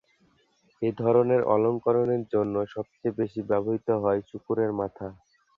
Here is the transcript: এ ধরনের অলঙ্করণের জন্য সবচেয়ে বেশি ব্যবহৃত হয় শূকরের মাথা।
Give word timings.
এ 0.81 0.99
ধরনের 0.99 1.41
অলঙ্করণের 1.53 2.23
জন্য 2.33 2.55
সবচেয়ে 2.67 3.17
বেশি 3.19 3.41
ব্যবহৃত 3.49 3.87
হয় 4.03 4.19
শূকরের 4.29 4.71
মাথা। 4.79 5.07